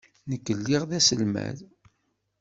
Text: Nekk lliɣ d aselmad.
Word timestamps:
Nekk 0.29 0.45
lliɣ 0.57 0.83
d 0.89 0.91
aselmad. 0.97 1.57